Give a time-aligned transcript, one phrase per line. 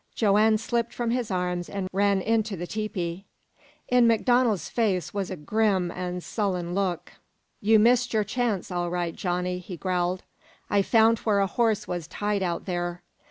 [0.15, 3.25] Joanne slipped from his arms and ran into the tepee.
[3.87, 7.11] In MacDonald's face was a grim and sullen look.
[7.61, 10.23] "You missed your chance, all right, Johnny," he growled.
[10.71, 13.03] "I found where a horse was tied out there.